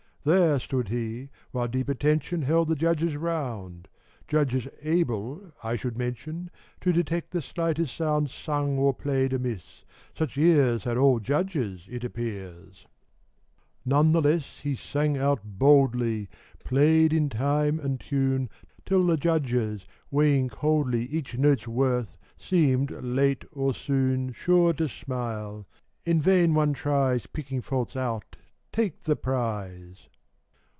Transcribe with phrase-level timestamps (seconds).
[0.23, 3.87] There stood he, while deep attention Held the judges round,—
[4.27, 9.83] Judges able, I should mention, To detect the slightest sound Sung or played amiss:
[10.15, 12.51] such ears Had old judges, it appears!
[12.51, 13.95] A TALE.
[13.95, 16.29] 71 None the less he sang out boldly,
[16.63, 18.47] Played in time and tune,
[18.85, 25.65] Till the judges, weighing coldly Each note's worth, seemed, late or soon, Sure to smile"
[26.05, 28.35] In vain one tries Picking faults out:
[28.71, 30.07] take the prize!"